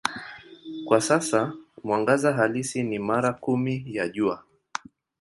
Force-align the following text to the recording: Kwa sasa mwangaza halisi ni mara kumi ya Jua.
Kwa 0.85 1.01
sasa 1.01 1.53
mwangaza 1.83 2.33
halisi 2.33 2.83
ni 2.83 2.99
mara 2.99 3.33
kumi 3.33 3.83
ya 3.87 4.09
Jua. 4.09 4.43